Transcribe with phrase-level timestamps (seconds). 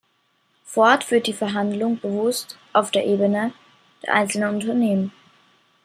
[0.65, 3.53] Ford führt die Verhandlungen bewusst auf der Ebene
[4.01, 5.11] der einzelnen Unternehmen.